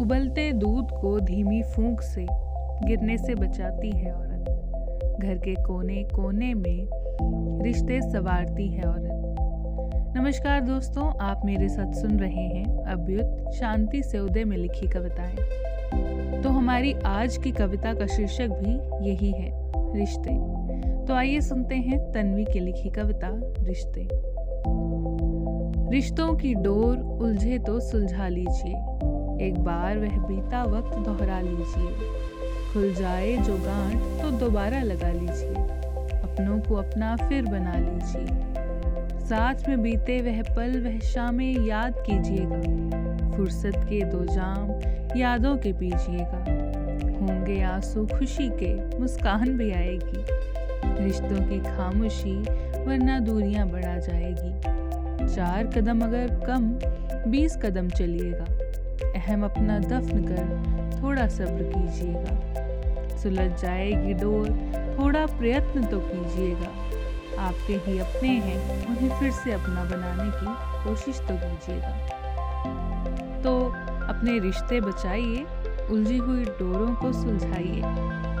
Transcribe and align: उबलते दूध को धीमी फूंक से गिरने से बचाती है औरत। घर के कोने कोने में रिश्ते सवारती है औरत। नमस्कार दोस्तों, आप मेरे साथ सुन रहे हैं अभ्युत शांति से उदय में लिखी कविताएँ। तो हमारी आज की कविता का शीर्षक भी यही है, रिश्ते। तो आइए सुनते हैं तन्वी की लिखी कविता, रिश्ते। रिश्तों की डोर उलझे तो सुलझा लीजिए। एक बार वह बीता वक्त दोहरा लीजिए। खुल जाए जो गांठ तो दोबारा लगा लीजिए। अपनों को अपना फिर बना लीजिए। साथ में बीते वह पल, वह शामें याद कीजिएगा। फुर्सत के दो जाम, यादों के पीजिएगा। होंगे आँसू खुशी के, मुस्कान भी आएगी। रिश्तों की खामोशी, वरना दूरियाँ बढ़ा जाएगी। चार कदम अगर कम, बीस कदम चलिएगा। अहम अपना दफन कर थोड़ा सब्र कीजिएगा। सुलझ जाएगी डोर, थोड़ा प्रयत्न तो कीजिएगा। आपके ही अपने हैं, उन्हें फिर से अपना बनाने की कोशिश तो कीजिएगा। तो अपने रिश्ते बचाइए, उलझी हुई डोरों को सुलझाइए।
उबलते 0.00 0.52
दूध 0.52 0.90
को 0.90 1.20
धीमी 1.20 1.62
फूंक 1.62 2.00
से 2.00 2.26
गिरने 2.86 3.18
से 3.18 3.34
बचाती 3.34 3.90
है 3.90 4.12
औरत। 4.12 4.48
घर 5.22 5.38
के 5.38 5.54
कोने 5.54 6.02
कोने 6.02 6.54
में 6.54 6.86
रिश्ते 7.62 8.02
सवारती 8.02 8.68
है 8.68 8.82
औरत। 8.82 9.36
नमस्कार 10.16 10.60
दोस्तों, 10.60 11.12
आप 11.20 11.42
मेरे 11.44 11.68
साथ 11.68 11.92
सुन 11.92 12.20
रहे 12.20 12.42
हैं 12.42 12.84
अभ्युत 12.84 13.52
शांति 13.52 14.02
से 14.02 14.18
उदय 14.18 14.44
में 14.44 14.56
लिखी 14.56 14.86
कविताएँ। 14.86 15.36
तो 16.42 16.48
हमारी 16.48 16.92
आज 16.92 17.36
की 17.36 17.50
कविता 17.50 17.94
का 17.94 18.06
शीर्षक 18.06 18.48
भी 18.48 19.06
यही 19.10 19.32
है, 19.32 19.52
रिश्ते। 19.96 20.34
तो 21.06 21.14
आइए 21.14 21.40
सुनते 21.40 21.74
हैं 21.74 22.12
तन्वी 22.12 22.44
की 22.44 22.60
लिखी 22.60 22.88
कविता, 22.88 23.30
रिश्ते। 23.60 24.08
रिश्तों 25.90 26.34
की 26.34 26.54
डोर 26.54 26.98
उलझे 26.98 27.58
तो 27.58 27.80
सुलझा 27.80 28.28
लीजिए। 28.28 28.76
एक 29.40 29.54
बार 29.58 29.98
वह 29.98 30.18
बीता 30.18 30.64
वक्त 30.64 30.98
दोहरा 30.98 31.40
लीजिए। 31.40 31.96
खुल 32.72 32.94
जाए 32.94 33.36
जो 33.36 33.54
गांठ 33.56 33.94
तो 33.94 34.30
दोबारा 34.30 34.82
लगा 34.82 35.08
लीजिए। 35.08 35.54
अपनों 36.20 36.60
को 36.60 36.74
अपना 36.74 37.16
फिर 37.16 37.42
बना 37.42 37.74
लीजिए। 37.76 38.54
साथ 39.26 39.68
में 39.68 39.82
बीते 39.82 40.20
वह 40.20 40.42
पल, 40.42 40.82
वह 40.82 40.98
शामें 40.98 41.66
याद 41.66 41.94
कीजिएगा। 41.98 42.84
फुर्सत 43.36 43.72
के 43.76 44.04
दो 44.04 44.24
जाम, 44.24 44.70
यादों 45.18 45.56
के 45.56 45.72
पीजिएगा। 45.72 46.38
होंगे 47.20 47.62
आँसू 47.62 48.06
खुशी 48.06 48.48
के, 48.48 48.98
मुस्कान 48.98 49.58
भी 49.58 49.72
आएगी। 49.72 50.24
रिश्तों 51.04 51.48
की 51.48 51.60
खामोशी, 51.60 52.40
वरना 52.84 53.18
दूरियाँ 53.18 53.68
बढ़ा 53.68 53.96
जाएगी। 53.98 54.60
चार 55.34 55.66
कदम 55.66 56.00
अगर 56.00 56.40
कम, 56.46 56.78
बीस 57.30 57.56
कदम 57.56 57.88
चलिएगा। 57.88 58.44
अहम 59.12 59.44
अपना 59.44 59.78
दफन 59.78 60.24
कर 60.24 61.02
थोड़ा 61.02 61.28
सब्र 61.28 61.72
कीजिएगा। 61.74 63.18
सुलझ 63.18 63.60
जाएगी 63.62 64.14
डोर, 64.14 64.48
थोड़ा 64.98 65.26
प्रयत्न 65.26 65.86
तो 65.86 66.00
कीजिएगा। 66.00 66.68
आपके 67.42 67.72
ही 67.72 67.98
अपने 67.98 68.28
हैं, 68.28 68.86
उन्हें 68.86 69.20
फिर 69.20 69.30
से 69.30 69.52
अपना 69.52 69.84
बनाने 69.84 70.30
की 70.30 70.46
कोशिश 70.84 71.18
तो 71.18 71.34
कीजिएगा। 71.34 71.90
तो 73.42 73.58
अपने 74.04 74.38
रिश्ते 74.38 74.80
बचाइए, 74.80 75.46
उलझी 75.90 76.16
हुई 76.16 76.44
डोरों 76.44 76.94
को 76.94 77.12
सुलझाइए। 77.12 77.82